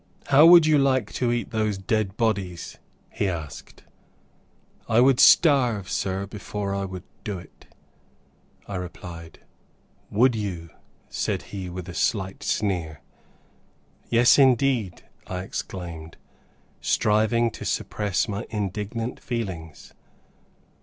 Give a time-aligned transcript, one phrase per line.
[0.29, 2.79] "How would you like to eat those dead bodies?"
[3.11, 3.83] he asked.
[4.89, 7.67] "I would starve, Sir, before I would do it,"
[8.67, 9.41] I replied.
[10.09, 10.71] "Would you?"
[11.07, 13.01] said he, with a slight sneer.
[14.09, 16.17] "Yes indeed," I exclaimed,
[16.81, 19.93] striving to suppress my indignant feelings.